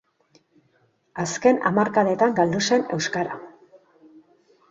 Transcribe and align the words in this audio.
Azken 1.23 1.59
hamarkadetan 1.69 2.33
galdu 2.41 2.61
zen 2.69 2.87
euskara. 2.97 3.37